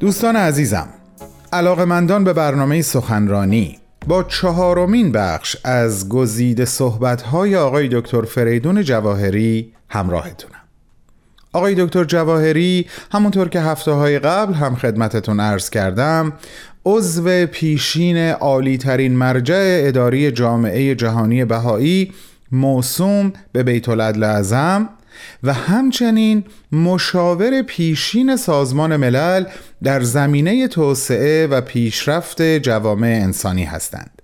[0.00, 0.88] دوستان عزیزم
[1.52, 10.60] علاقمندان به برنامه سخنرانی با چهارمین بخش از گزیده صحبت‌های آقای دکتر فریدون جواهری همراهتونم.
[11.52, 16.32] آقای دکتر جواهری همونطور که هفته های قبل هم خدمتتون عرض کردم
[16.84, 22.12] عضو پیشین عالی ترین مرجع اداری جامعه جهانی بهایی
[22.52, 24.88] موسوم به بیت اعظم
[25.42, 29.44] و همچنین مشاور پیشین سازمان ملل
[29.82, 34.22] در زمینه توسعه و پیشرفت جوامع انسانی هستند.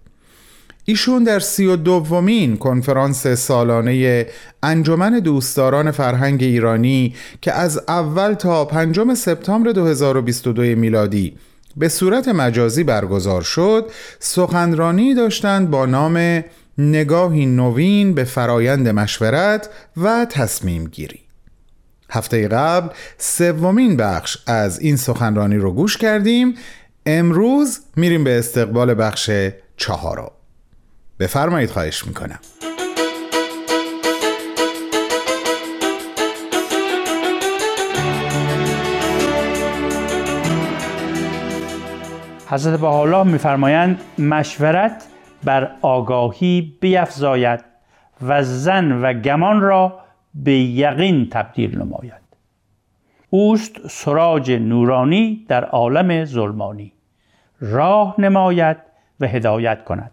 [0.88, 4.26] ایشون در سی و دومین کنفرانس سالانه
[4.62, 11.36] انجمن دوستداران فرهنگ ایرانی که از اول تا پنجم سپتامبر 2022 میلادی
[11.76, 16.44] به صورت مجازی برگزار شد سخنرانی داشتند با نام
[16.78, 21.20] نگاهی نوین به فرایند مشورت و تصمیم گیری.
[22.10, 22.88] هفته قبل
[23.18, 26.54] سومین بخش از این سخنرانی رو گوش کردیم.
[27.06, 29.30] امروز میریم به استقبال بخش
[29.76, 30.30] چهارم.
[31.20, 32.38] بفرمایید خواهش می‌کنم.
[42.48, 45.02] حضرت حالا میفرمایند مشورت
[45.44, 47.64] بر آگاهی بیفزاید
[48.22, 50.00] و زن و گمان را
[50.34, 52.26] به یقین تبدیل نماید.
[53.30, 56.92] اوست سراج نورانی در عالم ظلمانی.
[57.60, 58.76] راه نماید
[59.20, 60.10] و هدایت کند.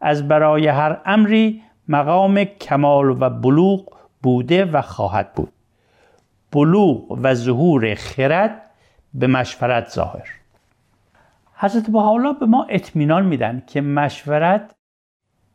[0.00, 5.52] از برای هر امری مقام کمال و بلوغ بوده و خواهد بود.
[6.52, 8.62] بلوغ و ظهور خرد
[9.14, 10.39] به مشورت ظاهر.
[11.62, 14.74] حضرت بهاءالله به ما اطمینان میدن که مشورت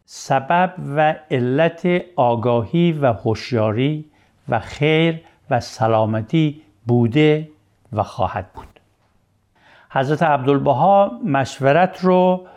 [0.06, 4.12] سبب و علت آگاهی و هوشیاری
[4.50, 7.50] و خیر و سلامتی بوده
[7.94, 8.80] و خواهد بود.
[9.92, 12.48] حضرت عبدالبها مشورت رو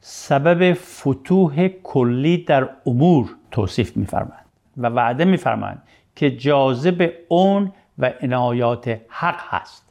[0.00, 4.46] سبب فتوح کلی در امور توصیف میفرمایند
[4.76, 5.82] و وعده میفرمایند
[6.16, 9.87] که جاذب اون و عنایات حق هست.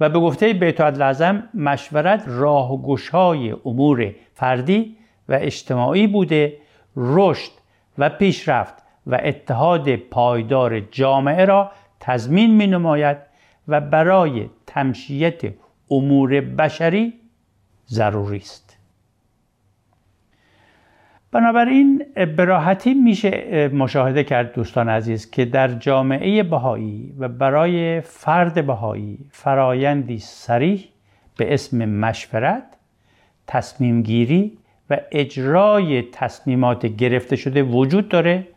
[0.00, 4.96] و به گفته بیت لازم مشورت راه و گشای امور فردی
[5.28, 6.56] و اجتماعی بوده
[6.96, 7.50] رشد
[7.98, 8.74] و پیشرفت
[9.06, 13.16] و اتحاد پایدار جامعه را تضمین می نماید
[13.68, 15.40] و برای تمشیت
[15.90, 17.12] امور بشری
[17.88, 18.69] ضروری است.
[21.32, 22.04] بنابراین
[22.36, 30.18] براحتی میشه مشاهده کرد دوستان عزیز که در جامعه بهایی و برای فرد بهایی فرایندی
[30.18, 30.88] سریح
[31.36, 32.62] به اسم مشورت
[33.46, 34.58] تصمیم گیری
[34.90, 38.48] و اجرای تصمیمات گرفته شده وجود داره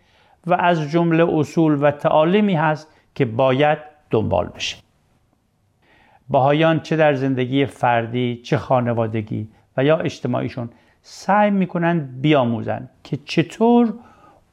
[0.47, 3.77] و از جمله اصول و تعالیمی هست که باید
[4.09, 4.77] دنبال بشه.
[6.29, 9.47] بهایان چه در زندگی فردی چه خانوادگی
[9.77, 10.69] و یا اجتماعیشون
[11.05, 13.93] سعی می‌کنن بیاموزن که چطور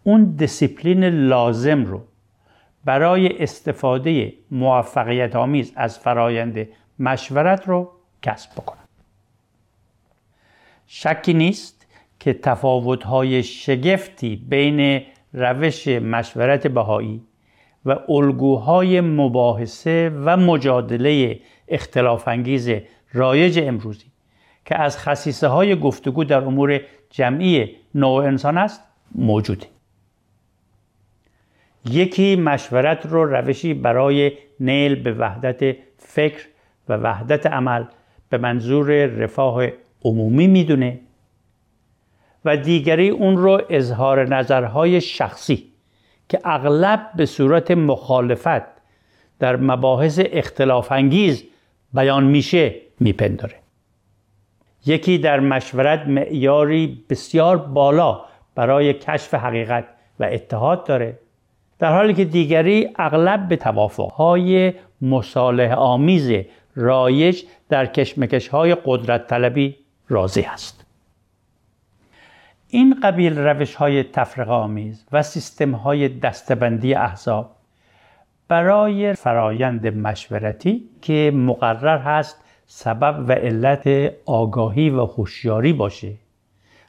[0.05, 2.03] اون دیسیپلین لازم رو
[2.85, 6.69] برای استفاده موفقیت آمیز از فرایند
[6.99, 7.91] مشورت رو
[8.23, 8.85] کسب بکنن.
[10.87, 11.87] شکی نیست
[12.21, 17.23] که تفاوت‌های شگفتی بین روش مشورت بهایی
[17.85, 22.71] و الگوهای مباحثه و مجادله اختلاف انگیز
[23.13, 24.10] رایج امروزی
[24.71, 28.83] که از خصیصه های گفتگو در امور جمعی نوع انسان است
[29.15, 29.67] موجوده
[31.85, 36.47] یکی مشورت رو روشی برای نیل به وحدت فکر
[36.89, 37.85] و وحدت عمل
[38.29, 39.67] به منظور رفاه
[40.05, 41.01] عمومی می‌دونه
[42.45, 45.73] و دیگری اون رو اظهار نظرهای شخصی
[46.29, 48.63] که اغلب به صورت مخالفت
[49.39, 51.45] در مباحث اختلاف انگیز
[51.95, 53.60] بیان میشه میپنداره.
[54.87, 58.21] یکی در مشورت معیاری بسیار بالا
[58.55, 59.85] برای کشف حقیقت
[60.21, 61.19] و اتحاد داره.
[61.79, 64.73] در حالی که دیگری اغلب به توافقهای
[65.03, 66.33] مصالح آمیز
[66.77, 69.77] رایج در کشمکش های قدرت طلبی
[70.09, 70.85] راضی است.
[72.69, 77.51] این قبیل روش های تفرق آمیز و سیستم های دستبندی احزاب
[78.49, 86.13] برای فرایند مشورتی که مقرر هست سبب و علت آگاهی و هوشیاری باشه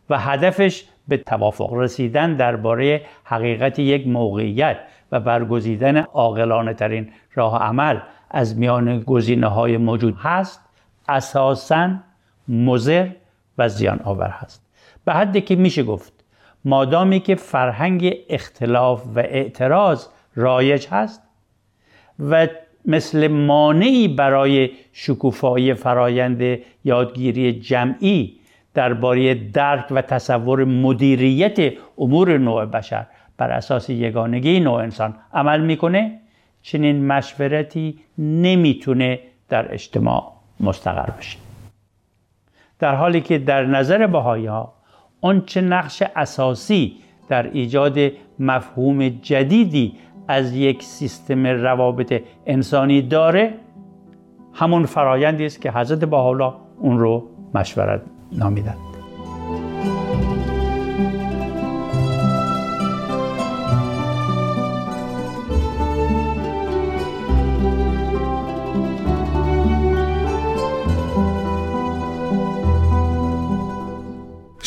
[0.10, 4.78] و هدفش به توافق رسیدن درباره حقیقت یک موقعیت
[5.12, 8.00] و برگزیدن عاقلانه ترین راه عمل
[8.30, 10.60] از میان گزینه های موجود هست
[11.10, 11.94] اساسا
[12.48, 13.07] مضر
[13.57, 14.66] و زیان آور هست.
[15.06, 16.13] به حدی که میشه گفت
[16.66, 21.22] مادامی که فرهنگ اختلاف و اعتراض رایج هست
[22.19, 22.48] و
[22.86, 28.33] مثل مانعی برای شکوفایی فرایند یادگیری جمعی
[28.74, 33.06] درباره درک و تصور مدیریت امور نوع بشر
[33.38, 36.19] بر اساس یگانگی نوع انسان عمل می‌کنه
[36.62, 39.19] چنین مشورتی نمی‌تونه
[39.50, 41.38] در اجتماع مستقر بشه.
[42.80, 44.74] در حالی که در نظر بهایی ها
[45.45, 46.98] چه نقش اساسی
[47.30, 48.00] در ایجاد
[48.39, 49.94] مفهوم جدیدی
[50.28, 53.54] از یک سیستم روابط انسانی داره
[54.54, 58.02] همون فرایندی است که حضرت بهاءالله اون رو مشورت
[58.32, 58.78] نامیدند.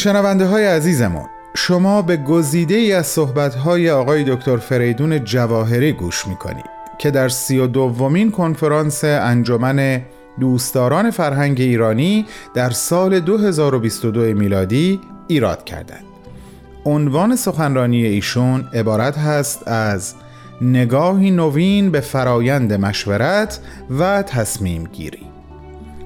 [0.04, 1.24] شنونده های عزیزمون
[1.56, 6.64] شما به گزیده ای از صحبت های آقای دکتر فریدون جواهری گوش می‌کنید
[6.98, 10.02] که در سی و دومین کنفرانس انجمن
[10.40, 16.04] دوستداران فرهنگ ایرانی در سال 2022 میلادی ایراد کردند.
[16.84, 20.14] عنوان سخنرانی ایشون عبارت هست از
[20.60, 23.60] نگاهی نوین به فرایند مشورت
[23.98, 25.22] و تصمیم گیری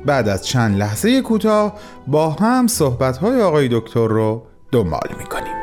[0.07, 5.59] بعد از چند لحظه کوتاه با هم صحبت‌های آقای دکتر رو دنبال می‌کنیم.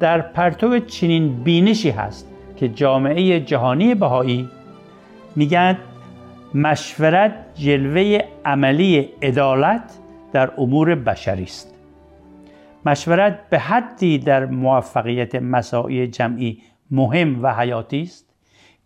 [0.00, 4.48] در پرتو چنین بینشی هست که جامعه جهانی بهایی
[5.36, 5.78] میگن
[6.54, 9.98] مشورت جلوه عملی عدالت
[10.32, 11.74] در امور بشری است.
[12.86, 18.28] مشورت به حدی در موفقیت مساعی جمعی مهم و حیاتی است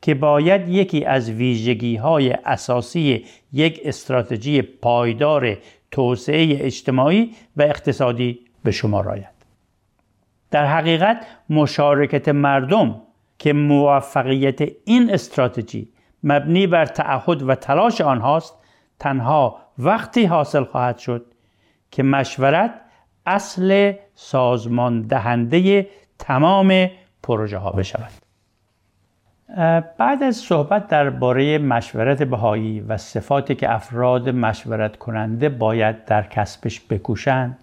[0.02, 5.58] که باید یکی از ویژگی های اساسی یک استراتژی پایدار
[5.90, 9.28] توسعه اجتماعی و اقتصادی به شما آید
[10.50, 13.02] در حقیقت مشارکت مردم
[13.38, 15.91] که موفقیت این استراتژی
[16.24, 18.54] مبنی بر تعهد و تلاش آنهاست
[18.98, 21.26] تنها وقتی حاصل خواهد شد
[21.90, 22.80] که مشورت
[23.26, 25.86] اصل سازمان دهنده
[26.18, 26.90] تمام
[27.22, 28.10] پروژه ها بشود.
[29.98, 36.80] بعد از صحبت درباره مشورت بهایی و صفاتی که افراد مشورت کننده باید در کسبش
[36.90, 37.58] بکوشند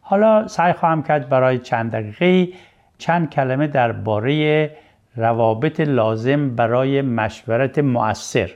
[0.00, 2.52] حالا سعی خواهم کرد برای چند دقیقه
[2.98, 4.70] چند کلمه درباره
[5.16, 8.50] روابط لازم برای مشورت مؤثر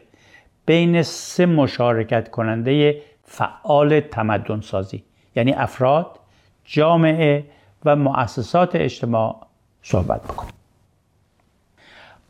[0.66, 5.04] بین سه مشارکت کننده فعال تمدن سازی
[5.36, 6.18] یعنی افراد،
[6.64, 7.44] جامعه
[7.84, 9.46] و مؤسسات اجتماع
[9.82, 10.52] صحبت بکنیم.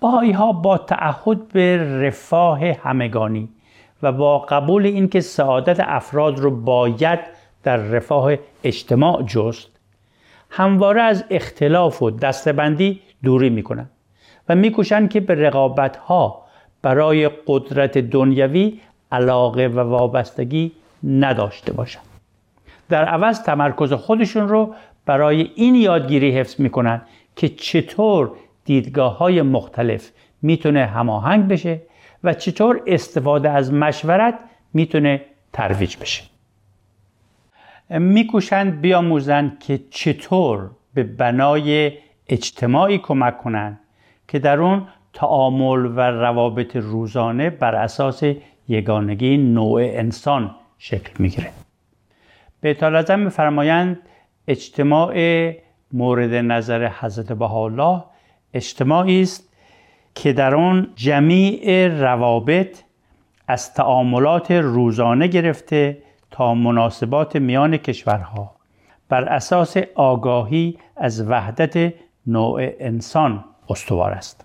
[0.00, 3.48] باهایی ها با تعهد به رفاه همگانی
[4.02, 7.18] و با قبول اینکه سعادت افراد رو باید
[7.62, 8.34] در رفاه
[8.64, 9.68] اجتماع جست
[10.50, 13.90] همواره از اختلاف و دستبندی دوری می‌کنند
[14.52, 16.42] و میکوشند که به رقابت ها
[16.82, 18.80] برای قدرت دنیوی
[19.12, 20.72] علاقه و وابستگی
[21.04, 22.04] نداشته باشند.
[22.88, 24.74] در عوض تمرکز خودشون رو
[25.06, 27.02] برای این یادگیری حفظ می‌کنن
[27.36, 28.30] که چطور
[28.64, 30.10] دیدگاه های مختلف
[30.42, 31.80] می‌تونه هماهنگ بشه
[32.24, 34.38] و چطور استفاده از مشورت
[34.74, 35.20] می‌تونه
[35.52, 36.24] ترویج بشه.
[37.90, 41.92] میکوشند بیاموزند که چطور به بنای
[42.28, 43.78] اجتماعی کمک کنند
[44.28, 48.22] که در اون تعامل و روابط روزانه بر اساس
[48.68, 51.50] یگانگی نوع انسان شکل می‌گیره.
[52.60, 53.98] به اطالت میفرمایند
[54.48, 55.14] اجتماع
[55.92, 58.04] مورد نظر حضرت بهاءالله
[58.54, 59.52] اجتماعی است
[60.14, 62.82] که در آن جمیع روابط
[63.48, 68.56] از تعاملات روزانه گرفته تا مناسبات میان کشورها
[69.08, 71.94] بر اساس آگاهی از وحدت
[72.26, 74.44] نوع انسان استوار است.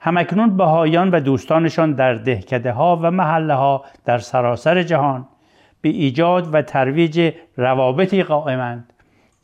[0.00, 5.28] همکنون بهایان و دوستانشان در دهکده ها و محله ها در سراسر جهان
[5.80, 8.92] به ایجاد و ترویج روابطی قائمند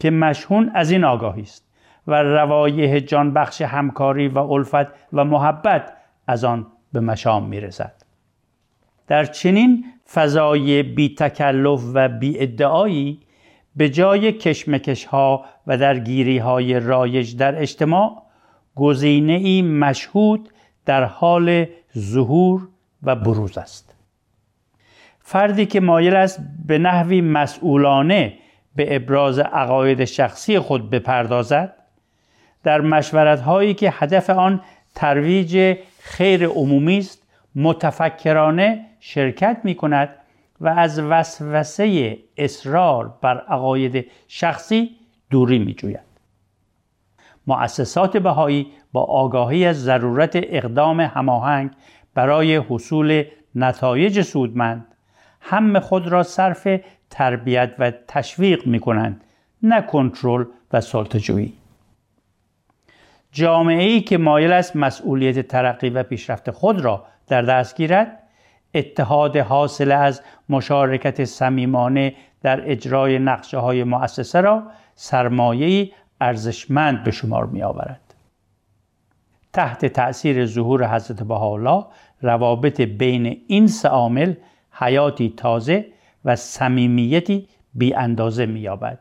[0.01, 1.65] که مشهون از این آگاهی است
[2.07, 5.93] و روایح جانبخش همکاری و الفت و محبت
[6.27, 7.93] از آن به مشام می‌رسد.
[9.07, 13.21] در چنین فضای بی تکلف و بی ادعایی
[13.77, 18.24] به جای کشمکش ها و درگیری های رایج در اجتماع
[18.77, 20.49] گزینه ای مشهود
[20.87, 21.67] در حال
[21.99, 22.69] ظهور
[23.03, 23.95] و بروز است
[25.21, 28.39] فردی که مایل است به نحوی مسئولانه
[28.77, 31.75] به ابراز عقاید شخصی خود بپردازد
[32.63, 34.61] در مشورت هایی که هدف آن
[34.95, 37.23] ترویج خیر عمومی است
[37.55, 40.09] متفکرانه شرکت می کند
[40.61, 44.91] و از وسوسه اصرار بر عقاید شخصی
[45.31, 46.04] دوری می جوید.
[47.47, 51.71] مؤسسات بهایی با آگاهی از ضرورت اقدام هماهنگ
[52.15, 53.25] برای حصول
[53.55, 54.87] نتایج سودمند
[55.41, 56.69] هم خود را صرف
[57.11, 59.25] تربیت و تشویق می کنند
[59.63, 61.53] نه کنترل و سلطه‌جویی.
[63.33, 68.23] جامعه ای که مایل است مسئولیت ترقی و پیشرفت خود را در دست گیرد
[68.75, 74.63] اتحاد حاصل از مشارکت صمیمانه در اجرای نقشه های مؤسسه را
[74.95, 75.91] سرمایه
[76.25, 78.15] ارزشمند به شمار می آورد.
[79.53, 81.85] تحت تأثیر ظهور حضرت بهاءالله
[82.23, 84.35] روابط بین این سه عامل
[84.71, 85.87] حیاتی تازه
[86.25, 88.99] و صمیمیتی بی اندازه می یابد.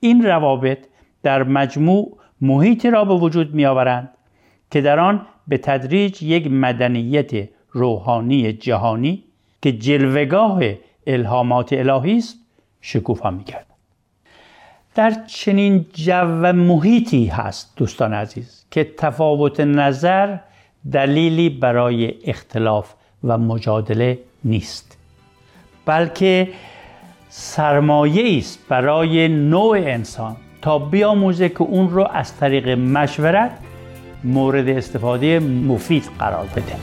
[0.00, 0.78] این روابط
[1.22, 4.10] در مجموع محیطی را به وجود می آورند
[4.70, 9.24] که در آن به تدریج یک مدنیت روحانی جهانی
[9.62, 10.62] که جلوگاه
[11.06, 12.38] الهامات الهی است
[12.80, 13.67] شکوفا می کرد.
[14.94, 20.36] در چنین جو محیطی هست دوستان عزیز که تفاوت نظر
[20.92, 24.98] دلیلی برای اختلاف و مجادله نیست
[25.86, 26.48] بلکه
[27.28, 33.58] سرمایه است برای نوع انسان تا بیاموزه که اون رو از طریق مشورت
[34.24, 36.76] مورد استفاده مفید قرار بده.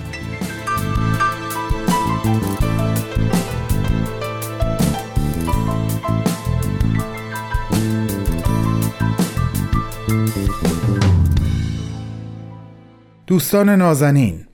[13.35, 14.45] دوستان نازنین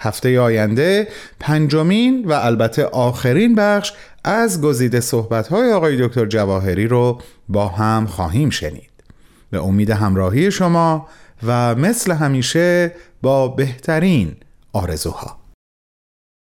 [0.00, 1.08] هفته آینده
[1.40, 3.92] پنجمین و البته آخرین بخش
[4.24, 8.93] از گزیده صحبت‌های آقای دکتر جواهری رو با هم خواهیم شنید.
[9.54, 11.06] به امید همراهی شما
[11.46, 12.92] و مثل همیشه
[13.22, 14.36] با بهترین
[14.72, 15.43] آرزوها.